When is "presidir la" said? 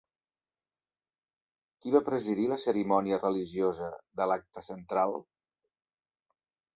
2.07-2.57